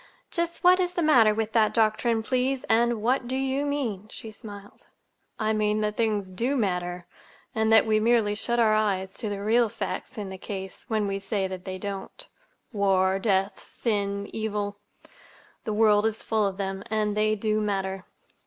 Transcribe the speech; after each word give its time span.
"Just 0.31 0.63
what 0.63 0.79
is 0.79 0.93
the 0.93 1.03
matter 1.03 1.31
with 1.31 1.51
that 1.51 1.75
doctrine, 1.75 2.23
please, 2.23 2.63
and 2.63 3.03
what 3.03 3.27
do 3.27 3.35
you 3.35 3.67
mean?" 3.67 4.07
she 4.09 4.31
smiled. 4.31 4.87
"I 5.37 5.53
mean 5.53 5.81
that 5.81 5.95
things 5.95 6.31
do 6.31 6.55
matter, 6.57 7.05
and 7.53 7.71
that 7.71 7.85
we 7.85 7.99
merely 7.99 8.33
shut 8.33 8.57
our 8.59 8.73
eyes 8.73 9.13
to 9.19 9.29
the 9.29 9.43
real 9.43 9.69
facts 9.69 10.17
in 10.17 10.29
the 10.29 10.39
case 10.39 10.85
when 10.87 11.05
we 11.05 11.19
say 11.19 11.47
that 11.47 11.65
they 11.65 11.77
don't. 11.77 12.27
War, 12.73 13.19
death, 13.19 13.59
sin, 13.63 14.27
evil—the 14.33 14.73
world 15.73 16.07
is 16.07 16.23
full 16.23 16.47
of 16.47 16.57
them, 16.57 16.83
and 16.89 17.15
they 17.15 17.35
do 17.35 17.61
matter." 17.61 18.05